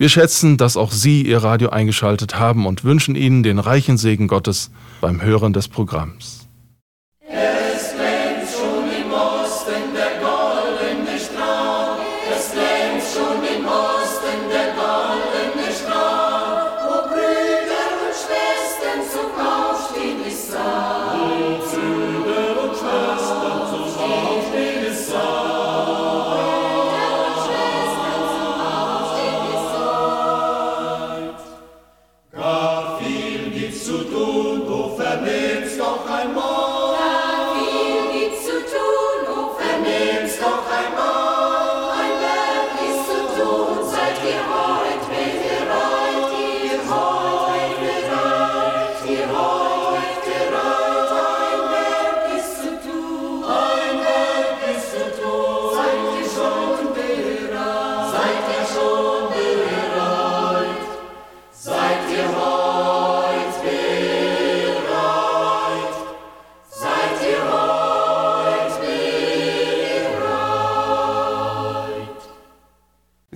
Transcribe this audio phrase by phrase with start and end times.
[0.00, 4.28] wir schätzen, dass auch Sie Ihr Radio eingeschaltet haben und wünschen Ihnen den reichen Segen
[4.28, 4.70] Gottes
[5.02, 6.39] beim Hören des Programms.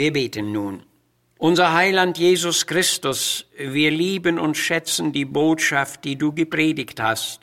[0.00, 0.82] Wir beten nun.
[1.36, 7.40] Unser Heiland Jesus Christus, wir lieben und schätzen die Botschaft, die du gepredigt hast.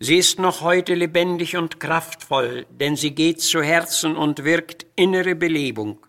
[0.00, 5.36] Sie ist noch heute lebendig und kraftvoll, denn sie geht zu Herzen und wirkt innere
[5.36, 6.04] Belebung.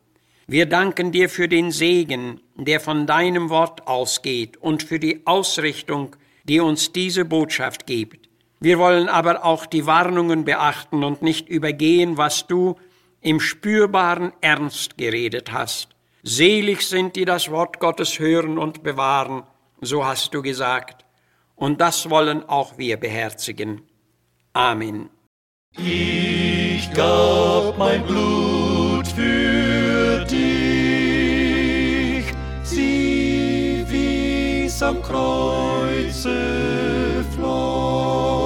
[0.47, 6.15] Wir danken dir für den Segen, der von deinem Wort ausgeht und für die Ausrichtung,
[6.45, 8.27] die uns diese Botschaft gibt.
[8.59, 12.75] Wir wollen aber auch die Warnungen beachten und nicht übergehen, was du
[13.21, 15.90] im spürbaren Ernst geredet hast.
[16.23, 19.43] Selig sind, die das Wort Gottes hören und bewahren,
[19.81, 21.05] so hast du gesagt.
[21.55, 23.81] Und das wollen auch wir beherzigen.
[24.53, 25.09] Amen.
[25.77, 30.35] Ich gab mein Blut für dich,
[32.63, 36.35] sieh, wie's am Kreuze
[37.33, 38.40] floss,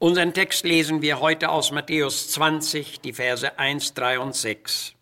[0.00, 4.94] Unseren Text lesen wir heute aus Matthäus 20, die Verse 1, 3 und 6.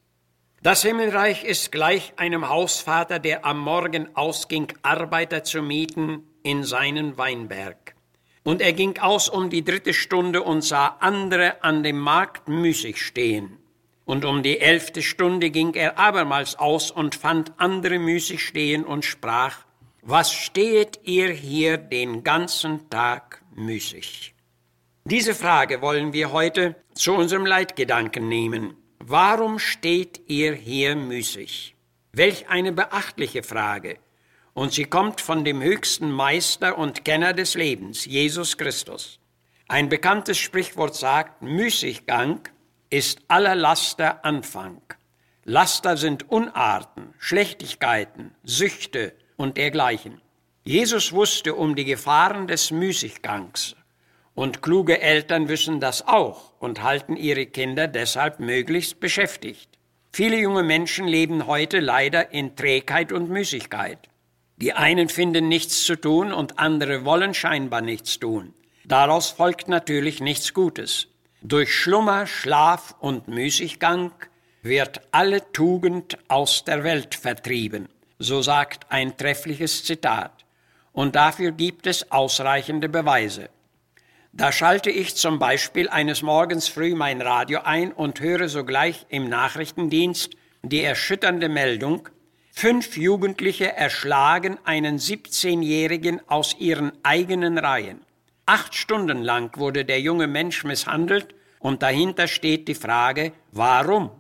[0.63, 7.19] Das Himmelreich ist gleich einem Hausvater, der am Morgen ausging, Arbeiter zu mieten in seinen
[7.19, 7.95] Weinberg.
[8.43, 12.97] Und er ging aus um die dritte Stunde und sah andere an dem Markt müßig
[12.97, 13.59] stehen.
[14.07, 19.05] Und um die elfte Stunde ging er abermals aus und fand andere müßig stehen und
[19.05, 19.59] sprach,
[20.01, 24.36] was stehet ihr hier den ganzen Tag müßig?
[25.09, 28.77] Diese Frage wollen wir heute zu unserem Leitgedanken nehmen.
[28.99, 31.77] Warum steht ihr hier müßig?
[32.11, 33.99] Welch eine beachtliche Frage.
[34.53, 39.21] Und sie kommt von dem höchsten Meister und Kenner des Lebens, Jesus Christus.
[39.69, 42.41] Ein bekanntes Sprichwort sagt, Müßiggang
[42.91, 44.83] ist aller Laster Anfang.
[45.45, 50.21] Laster sind Unarten, Schlechtigkeiten, Süchte und dergleichen.
[50.65, 53.77] Jesus wusste um die Gefahren des Müßiggangs
[54.37, 59.71] und kluge Eltern wissen das auch und halten ihre Kinder deshalb möglichst beschäftigt.
[60.13, 63.99] Viele junge Menschen leben heute leider in Trägheit und Müßigkeit.
[64.59, 68.53] Die einen finden nichts zu tun und andere wollen scheinbar nichts tun.
[68.85, 71.09] Daraus folgt natürlich nichts Gutes.
[71.43, 74.13] Durch Schlummer, Schlaf und Müßiggang
[74.63, 80.45] wird alle Tugend aus der Welt vertrieben, so sagt ein treffliches Zitat.
[80.93, 83.49] Und dafür gibt es ausreichende Beweise.
[84.37, 89.31] Da schalte ich zum Beispiel eines Morgens früh mein Radio ein und höre sogleich im
[89.31, 92.11] Nachrichtendienst die erschütternde Meldung,
[92.53, 98.03] fünf Jugendliche erschlagen einen 17-Jährigen aus ihren eigenen Reihen.
[98.45, 104.11] Acht Stunden lang wurde der junge Mensch misshandelt und dahinter steht die Frage, warum?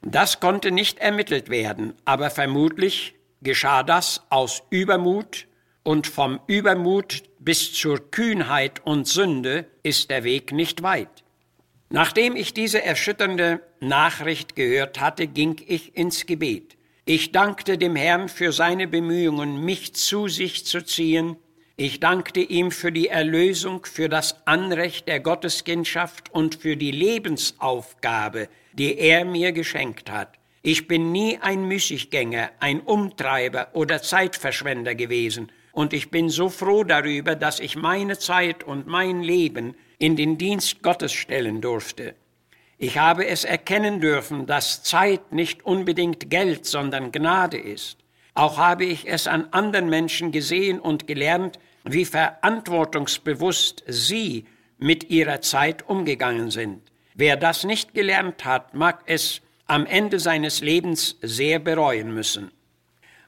[0.00, 5.46] Das konnte nicht ermittelt werden, aber vermutlich geschah das aus Übermut
[5.88, 11.24] und vom Übermut bis zur Kühnheit und Sünde ist der Weg nicht weit.
[11.88, 16.76] Nachdem ich diese erschütternde Nachricht gehört hatte, ging ich ins Gebet.
[17.06, 21.36] Ich dankte dem Herrn für seine Bemühungen, mich zu sich zu ziehen.
[21.78, 28.50] Ich dankte ihm für die Erlösung, für das Anrecht der Gotteskindschaft und für die Lebensaufgabe,
[28.74, 30.34] die er mir geschenkt hat.
[30.60, 36.84] Ich bin nie ein Müßiggänger, ein Umtreiber oder Zeitverschwender gewesen, und ich bin so froh
[36.84, 42.14] darüber, dass ich meine Zeit und mein Leben in den Dienst Gottes stellen durfte.
[42.78, 47.98] Ich habe es erkennen dürfen, dass Zeit nicht unbedingt Geld, sondern Gnade ist.
[48.34, 54.44] Auch habe ich es an anderen Menschen gesehen und gelernt, wie verantwortungsbewusst sie
[54.78, 56.82] mit ihrer Zeit umgegangen sind.
[57.14, 62.52] Wer das nicht gelernt hat, mag es am Ende seines Lebens sehr bereuen müssen.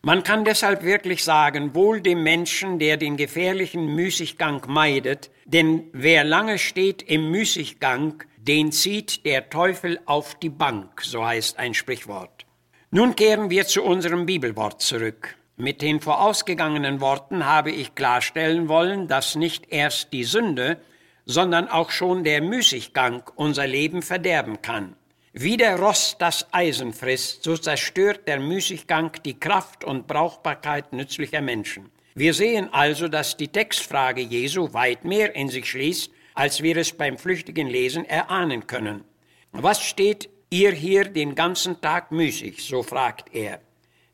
[0.02, 6.24] Man kann deshalb wirklich sagen, wohl dem Menschen, der den gefährlichen Müßiggang meidet, denn wer
[6.24, 12.46] lange steht im Müßiggang, den zieht der Teufel auf die Bank, so heißt ein Sprichwort.
[12.90, 15.36] Nun kehren wir zu unserem Bibelwort zurück.
[15.58, 20.78] Mit den vorausgegangenen Worten habe ich klarstellen wollen, dass nicht erst die Sünde,
[21.26, 24.96] sondern auch schon der Müßiggang unser Leben verderben kann.
[25.32, 31.40] Wie der Rost das Eisen frisst, so zerstört der Müßiggang die Kraft und Brauchbarkeit nützlicher
[31.40, 31.88] Menschen.
[32.16, 36.92] Wir sehen also, dass die Textfrage Jesu weit mehr in sich schließt, als wir es
[36.92, 39.04] beim flüchtigen Lesen erahnen können.
[39.52, 42.64] Was steht ihr hier den ganzen Tag müßig?
[42.64, 43.60] so fragt er.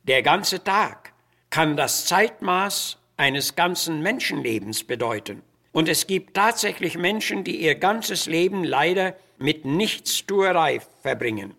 [0.02, 1.14] Der ganze Tag
[1.48, 5.40] kann das Zeitmaß eines ganzen Menschenlebens bedeuten.
[5.72, 11.54] Und es gibt tatsächlich Menschen, die ihr ganzes Leben leider mit Nichtstuerei verbringen.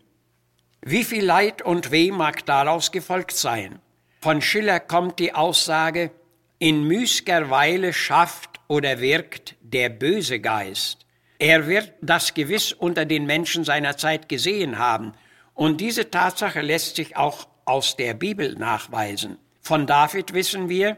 [0.81, 3.79] Wie viel Leid und Weh mag daraus gefolgt sein?
[4.21, 6.11] Von Schiller kommt die Aussage,
[6.59, 11.05] in müßger Weile schafft oder wirkt der böse Geist.
[11.39, 15.13] Er wird das gewiss unter den Menschen seiner Zeit gesehen haben,
[15.53, 19.39] und diese Tatsache lässt sich auch aus der Bibel nachweisen.
[19.59, 20.97] Von David wissen wir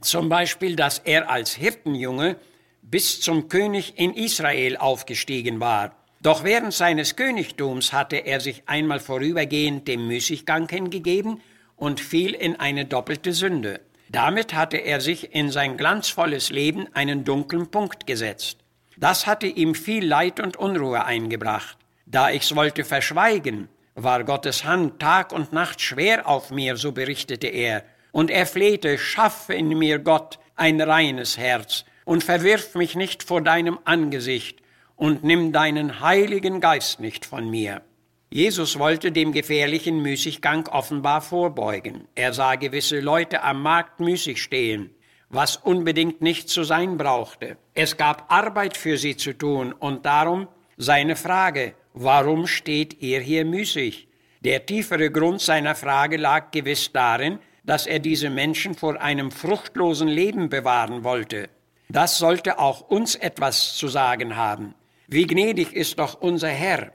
[0.00, 2.36] zum Beispiel, dass er als Hirtenjunge
[2.82, 5.96] bis zum König in Israel aufgestiegen war.
[6.26, 11.40] Doch während seines Königtums hatte er sich einmal vorübergehend dem Müßiggang hingegeben
[11.76, 13.78] und fiel in eine doppelte Sünde.
[14.08, 18.58] Damit hatte er sich in sein glanzvolles Leben einen dunklen Punkt gesetzt.
[18.96, 21.78] Das hatte ihm viel Leid und Unruhe eingebracht.
[22.06, 27.46] Da ich's wollte verschweigen, war Gottes Hand Tag und Nacht schwer auf mir, so berichtete
[27.46, 33.22] er, und er flehte, schaffe in mir Gott ein reines Herz und verwirf mich nicht
[33.22, 34.65] vor deinem Angesicht
[34.96, 37.82] und nimm deinen heiligen Geist nicht von mir.
[38.30, 42.08] Jesus wollte dem gefährlichen Müßiggang offenbar vorbeugen.
[42.14, 44.90] Er sah gewisse Leute am Markt müßig stehen,
[45.28, 47.56] was unbedingt nicht zu sein brauchte.
[47.74, 53.44] Es gab Arbeit für sie zu tun und darum seine Frage, warum steht ihr hier
[53.44, 54.08] müßig?
[54.40, 60.08] Der tiefere Grund seiner Frage lag gewiss darin, dass er diese Menschen vor einem fruchtlosen
[60.08, 61.48] Leben bewahren wollte.
[61.88, 64.74] Das sollte auch uns etwas zu sagen haben.
[65.08, 66.90] Wie gnädig ist doch unser Herr.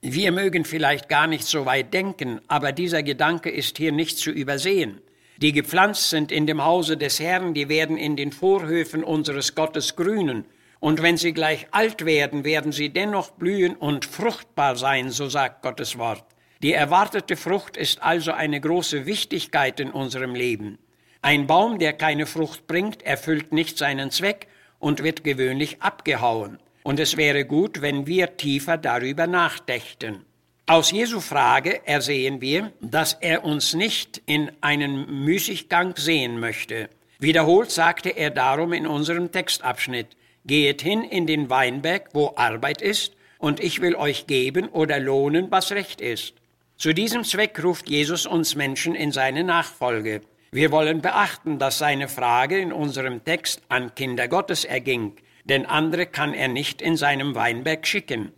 [0.00, 4.32] Wir mögen vielleicht gar nicht so weit denken, aber dieser Gedanke ist hier nicht zu
[4.32, 5.00] übersehen.
[5.36, 9.94] Die gepflanzt sind in dem Hause des Herrn, die werden in den Vorhöfen unseres Gottes
[9.94, 10.46] grünen,
[10.80, 15.62] und wenn sie gleich alt werden, werden sie dennoch blühen und fruchtbar sein, so sagt
[15.62, 16.24] Gottes Wort.
[16.60, 20.78] Die erwartete Frucht ist also eine große Wichtigkeit in unserem Leben.
[21.22, 24.48] Ein Baum, der keine Frucht bringt, erfüllt nicht seinen Zweck
[24.80, 30.24] und wird gewöhnlich abgehauen und es wäre gut, wenn wir tiefer darüber nachdächten.
[30.66, 36.88] Aus Jesu Frage ersehen wir, dass er uns nicht in einen Müßiggang sehen möchte.
[37.18, 43.14] Wiederholt sagte er darum in unserem Textabschnitt, Gehet hin in den Weinberg, wo Arbeit ist,
[43.38, 46.34] und ich will euch geben oder lohnen, was recht ist.
[46.76, 50.20] Zu diesem Zweck ruft Jesus uns Menschen in seine Nachfolge.
[50.50, 55.14] Wir wollen beachten, dass seine Frage in unserem Text an Kinder Gottes erging,
[55.44, 58.32] denn andere kann er nicht in seinem Weinberg schicken.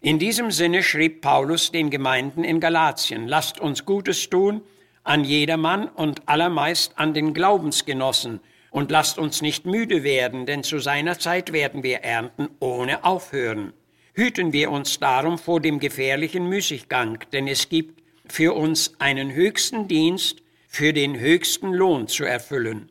[0.00, 4.62] In diesem Sinne schrieb Paulus den Gemeinden in Galatien, lasst uns Gutes tun
[5.02, 8.40] an jedermann und allermeist an den Glaubensgenossen,
[8.70, 13.72] und lasst uns nicht müde werden, denn zu seiner Zeit werden wir ernten ohne aufhören.
[14.14, 19.88] Hüten wir uns darum vor dem gefährlichen Müßiggang, denn es gibt für uns einen höchsten
[19.88, 22.90] Dienst für den höchsten Lohn zu erfüllen.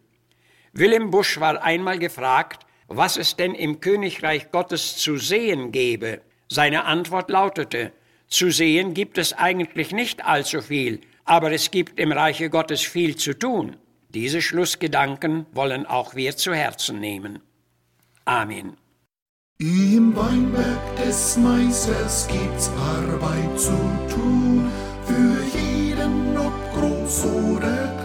[0.73, 6.21] Willem Busch war einmal gefragt, was es denn im Königreich Gottes zu sehen gebe.
[6.47, 7.91] Seine Antwort lautete,
[8.27, 13.15] zu sehen gibt es eigentlich nicht allzu viel, aber es gibt im Reiche Gottes viel
[13.15, 13.77] zu tun.
[14.09, 17.39] Diese Schlussgedanken wollen auch wir zu Herzen nehmen.
[18.25, 18.77] Amen.
[19.59, 23.77] Im Weinberg des Meisters gibt's Arbeit zu
[24.13, 24.71] tun,
[25.05, 27.98] für jeden, ob groß oder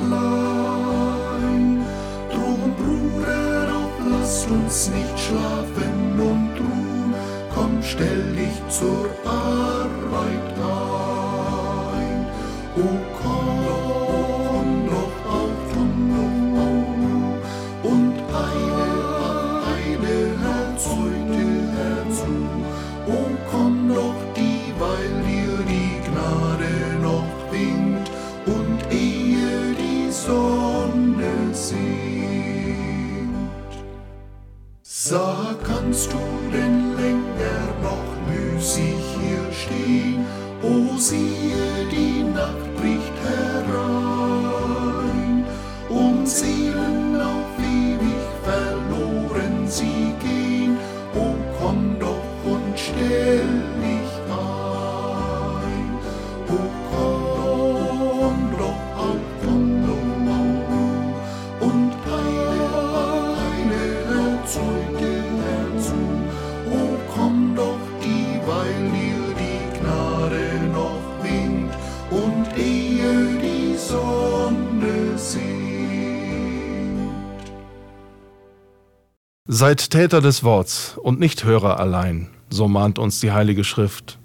[4.45, 6.21] auf, lasst uns nicht schlafen.
[6.21, 7.15] Und ruhen,
[7.55, 9.09] komm, stell dich zur
[35.07, 36.19] Sag, kannst du
[36.51, 40.25] denn länger noch müßig hier stehen?
[40.63, 44.65] O siehe, die Nacht bricht herein,
[45.91, 46.74] um Seelen
[79.57, 84.19] Seid Täter des Worts und nicht Hörer allein, so mahnt uns die Heilige Schrift.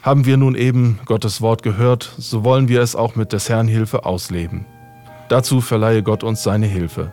[0.00, 3.68] Haben wir nun eben Gottes Wort gehört, so wollen wir es auch mit des Herrn
[3.68, 4.64] Hilfe ausleben.
[5.28, 7.12] Dazu verleihe Gott uns seine Hilfe.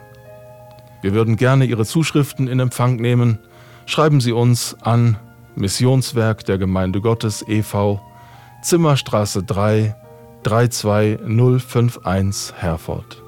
[1.01, 3.37] Wir würden gerne Ihre Zuschriften in Empfang nehmen.
[3.85, 5.17] Schreiben Sie uns an
[5.55, 8.01] Missionswerk der Gemeinde Gottes e.V.
[8.61, 9.93] Zimmerstraße 3
[10.43, 13.26] 32051 Herford.